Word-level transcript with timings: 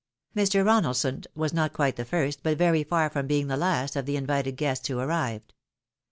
'Mr. 0.35 0.65
Ronaldson 0.65 1.27
was 1.35 1.53
not 1.53 1.73
quite 1.73 1.95
the 1.95 2.05
first, 2.05 2.41
but 2.41 2.57
very 2.57 2.83
far 2.83 3.07
from 3.11 3.27
being 3.27 3.45
the 3.45 3.55
last, 3.55 3.95
of 3.95 4.07
the 4.07 4.15
invited 4.17 4.55
guests 4.57 4.87
who 4.87 4.97
arrived. 4.97 5.53